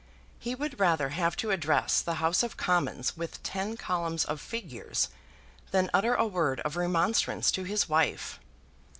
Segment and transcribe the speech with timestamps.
[0.39, 5.09] He would rather have to address the House of Commons with ten columns of figures
[5.69, 8.39] than utter a word of remonstrance to his wife.